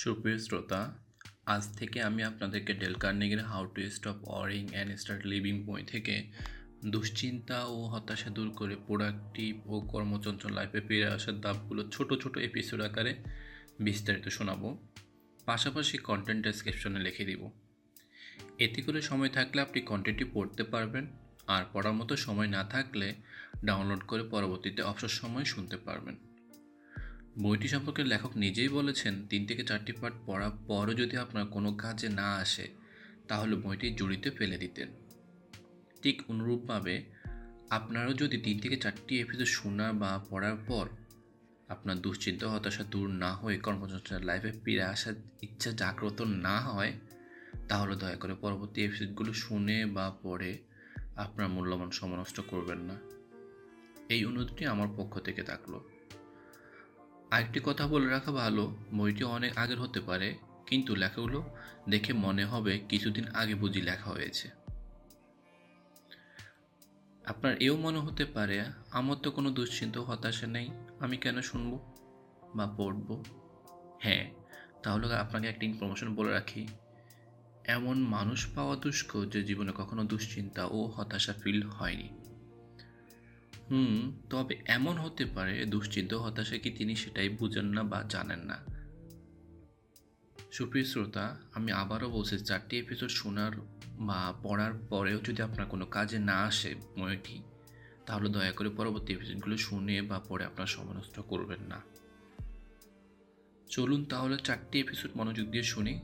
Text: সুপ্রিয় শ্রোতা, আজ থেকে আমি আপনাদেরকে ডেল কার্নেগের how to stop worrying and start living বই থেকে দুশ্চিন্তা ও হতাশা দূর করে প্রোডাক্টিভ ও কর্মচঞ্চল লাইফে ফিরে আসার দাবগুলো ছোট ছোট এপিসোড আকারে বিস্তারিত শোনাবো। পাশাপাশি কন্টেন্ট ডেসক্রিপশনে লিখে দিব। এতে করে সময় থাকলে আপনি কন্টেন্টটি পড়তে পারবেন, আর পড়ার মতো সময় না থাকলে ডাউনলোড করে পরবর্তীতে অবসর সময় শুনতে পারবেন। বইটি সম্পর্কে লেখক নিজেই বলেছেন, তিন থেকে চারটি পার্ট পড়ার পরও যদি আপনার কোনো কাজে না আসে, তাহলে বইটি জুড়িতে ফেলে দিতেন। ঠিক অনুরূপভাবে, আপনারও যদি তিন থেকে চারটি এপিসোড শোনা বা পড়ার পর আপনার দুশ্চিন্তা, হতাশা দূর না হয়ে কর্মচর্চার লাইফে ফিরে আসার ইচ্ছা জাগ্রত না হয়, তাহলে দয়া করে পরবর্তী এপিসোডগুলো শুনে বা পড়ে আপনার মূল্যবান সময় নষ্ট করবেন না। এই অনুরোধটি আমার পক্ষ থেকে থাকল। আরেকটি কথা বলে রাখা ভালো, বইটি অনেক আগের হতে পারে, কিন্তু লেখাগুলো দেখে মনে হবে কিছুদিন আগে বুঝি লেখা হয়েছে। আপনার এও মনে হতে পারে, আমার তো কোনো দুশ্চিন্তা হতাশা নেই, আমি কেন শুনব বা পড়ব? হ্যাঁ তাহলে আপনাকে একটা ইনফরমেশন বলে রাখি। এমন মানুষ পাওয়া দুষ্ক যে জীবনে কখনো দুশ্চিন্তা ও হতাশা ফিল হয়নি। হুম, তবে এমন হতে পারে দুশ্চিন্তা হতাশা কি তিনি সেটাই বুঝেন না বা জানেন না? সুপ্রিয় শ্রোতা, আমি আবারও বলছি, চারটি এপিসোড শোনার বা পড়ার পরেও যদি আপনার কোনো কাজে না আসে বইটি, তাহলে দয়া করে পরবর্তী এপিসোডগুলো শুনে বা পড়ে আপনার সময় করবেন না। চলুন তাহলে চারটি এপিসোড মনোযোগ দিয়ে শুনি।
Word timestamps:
সুপ্রিয় 0.00 0.38
শ্রোতা, 0.46 0.80
আজ 1.54 1.62
থেকে 1.78 1.98
আমি 2.08 2.20
আপনাদেরকে 2.30 2.72
ডেল 2.80 2.94
কার্নেগের 3.02 3.42
how 3.50 3.62
to 3.74 3.80
stop 3.96 4.18
worrying 4.28 4.62
and 4.74 4.90
start 5.00 5.22
living 5.32 5.54
বই 5.68 5.82
থেকে 5.92 6.14
দুশ্চিন্তা 6.94 7.58
ও 7.74 7.76
হতাশা 7.92 8.30
দূর 8.36 8.48
করে 8.58 8.74
প্রোডাক্টিভ 8.86 9.52
ও 9.72 9.74
কর্মচঞ্চল 9.92 10.50
লাইফে 10.58 10.80
ফিরে 10.88 11.08
আসার 11.16 11.36
দাবগুলো 11.44 11.82
ছোট 11.94 12.08
ছোট 12.22 12.34
এপিসোড 12.48 12.80
আকারে 12.88 13.12
বিস্তারিত 13.86 14.26
শোনাবো। 14.36 14.68
পাশাপাশি 15.48 15.96
কন্টেন্ট 16.08 16.40
ডেসক্রিপশনে 16.46 17.00
লিখে 17.06 17.24
দিব। 17.24 17.42
এতে 18.64 18.80
করে 18.82 19.00
সময় 19.02 19.30
থাকলে 19.36 19.58
আপনি 19.66 19.80
কন্টেন্টটি 19.90 20.26
পড়তে 20.34 20.62
পারবেন, 20.74 21.04
আর 21.54 21.62
পড়ার 21.72 21.94
মতো 22.00 22.12
সময় 22.26 22.50
না 22.56 22.62
থাকলে 22.74 23.08
ডাউনলোড 23.68 24.02
করে 24.10 24.22
পরবর্তীতে 24.34 24.80
অবসর 24.82 25.12
সময় 25.20 25.46
শুনতে 25.52 25.76
পারবেন। 25.88 26.16
বইটি 27.38 27.68
সম্পর্কে 27.68 28.04
লেখক 28.04 28.36
নিজেই 28.36 28.68
বলেছেন, 28.68 29.26
তিন 29.26 29.46
থেকে 29.46 29.64
চারটি 29.64 29.92
পার্ট 29.92 30.14
পড়ার 30.26 30.50
পরও 30.66 30.94
যদি 30.94 31.16
আপনার 31.16 31.46
কোনো 31.46 31.72
কাজে 31.72 32.08
না 32.08 32.34
আসে, 32.34 32.68
তাহলে 33.28 33.56
বইটি 33.56 33.90
জুড়িতে 33.90 34.30
ফেলে 34.30 34.58
দিতেন। 34.58 34.88
ঠিক 36.02 36.22
অনুরূপভাবে, 36.28 37.04
আপনারও 37.70 38.12
যদি 38.12 38.38
তিন 38.38 38.58
থেকে 38.58 38.76
চারটি 38.76 39.20
এপিসোড 39.20 39.46
শোনা 39.46 39.92
বা 39.92 40.26
পড়ার 40.30 40.56
পর 40.66 40.88
আপনার 41.68 41.96
দুশ্চিন্তা, 41.96 42.48
হতাশা 42.48 42.84
দূর 42.84 43.08
না 43.08 43.34
হয়ে 43.34 43.58
কর্মচর্চার 43.58 44.24
লাইফে 44.24 44.52
ফিরে 44.64 44.82
আসার 44.82 45.14
ইচ্ছা 45.42 45.72
জাগ্রত 45.72 46.22
না 46.22 46.60
হয়, 46.60 46.92
তাহলে 47.68 47.96
দয়া 47.96 48.16
করে 48.16 48.34
পরবর্তী 48.34 48.84
এপিসোডগুলো 48.84 49.32
শুনে 49.32 49.86
বা 49.86 50.16
পড়ে 50.22 50.58
আপনার 51.16 51.48
মূল্যবান 51.48 51.90
সময় 51.90 52.18
নষ্ট 52.18 52.40
করবেন 52.40 52.78
না। 52.78 52.94
এই 54.08 54.24
অনুরোধটি 54.24 54.66
আমার 54.66 54.88
পক্ষ 54.96 55.18
থেকে 55.18 55.42
থাকল। 55.42 55.80
আরেকটি 57.30 57.60
কথা 57.64 57.86
বলে 57.86 58.06
রাখা 58.06 58.32
ভালো, 58.32 58.76
বইটি 58.92 59.24
অনেক 59.24 59.58
আগের 59.58 59.80
হতে 59.80 60.00
পারে, 60.00 60.38
কিন্তু 60.66 60.96
লেখাগুলো 60.96 61.54
দেখে 61.88 62.12
মনে 62.12 62.44
হবে 62.44 62.78
কিছুদিন 62.78 63.28
আগে 63.28 63.54
বুঝি 63.54 63.82
লেখা 63.82 64.10
হয়েছে। 64.10 64.50
আপনার 67.24 67.62
এও 67.62 67.76
মনে 67.76 67.98
হতে 67.98 68.24
পারে, 68.24 68.64
আমার 68.90 69.16
তো 69.16 69.30
কোনো 69.30 69.50
দুশ্চিন্তা 69.50 70.00
হতাশা 70.00 70.46
নেই, 70.46 70.70
আমি 71.00 71.16
কেন 71.16 71.40
শুনব 71.40 71.78
বা 72.54 72.74
পড়ব? 72.76 73.22
হ্যাঁ 74.00 74.30
তাহলে 74.82 75.14
আপনাকে 75.14 75.48
একটা 75.48 75.66
ইনফরমেশন 75.66 76.14
বলে 76.14 76.32
রাখি। 76.32 76.68
এমন 77.64 77.98
মানুষ 77.98 78.54
পাওয়া 78.54 78.76
দুষ্ক 78.76 79.24
যে 79.24 79.44
জীবনে 79.44 79.72
কখনো 79.76 80.04
দুশ্চিন্তা 80.04 80.64
ও 80.64 80.86
হতাশা 80.86 81.32
ফিল 81.32 81.62
হয়নি। 81.62 82.29
হুম, 83.70 84.12
তবে 84.30 84.62
এমন 84.66 84.98
হতে 84.98 85.24
পারে 85.24 85.66
দুশ্চিন্তা 85.66 86.18
হতাশা 86.18 86.58
কি 86.58 86.70
তিনি 86.70 86.96
সেটাই 86.96 87.28
বুঝেন 87.28 87.64
না 87.64 87.82
বা 87.82 88.04
জানেন 88.08 88.38
না? 88.38 88.58
সুপ্রিয় 90.52 90.84
শ্রোতা, 90.84 91.36
আমি 91.54 91.72
আবারও 91.72 92.10
বলছি, 92.10 92.38
চারটি 92.38 92.78
এপিসোড 92.78 93.08
শোনার 93.08 93.52
বা 93.98 94.34
পড়ার 94.42 94.72
পরেও 94.74 95.20
যদি 95.20 95.42
আপনার 95.42 95.66
কোনো 95.66 95.86
কাজে 95.86 96.18
না 96.18 96.36
আসে 96.36 96.74
বইটি, 96.98 97.42
তাহলে 98.06 98.28
দয়া 98.28 98.52
করে 98.52 98.68
পরবর্তী 98.68 99.12
এপিসোডগুলো 99.12 99.56
শুনে 99.56 100.02
বা 100.02 100.18
পড়ে 100.18 100.44
আপনার 100.44 100.66
সময় 100.66 101.22
করবেন 101.22 101.60
না। 101.68 101.80
চলুন 103.70 104.04
তাহলে 104.04 104.36
চারটি 104.44 104.80
এপিসোড 104.80 105.10
মনোযোগ 105.16 105.48
দিয়ে 105.48 105.62
শুনি। 105.62 106.00